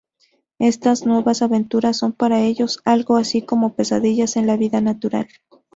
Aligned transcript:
Éstas 0.57 1.05
nuevas 1.05 1.43
aventuras, 1.43 1.95
son 1.97 2.11
para 2.11 2.39
ellos, 2.41 2.79
algo 2.85 3.17
así 3.17 3.43
como 3.43 3.75
pesadillas 3.75 4.35
en 4.35 4.47
la 4.47 4.57
"vida 4.57 4.81
natural". 4.81 5.27